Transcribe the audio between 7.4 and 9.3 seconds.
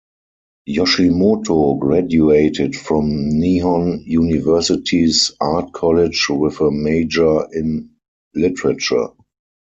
in literature.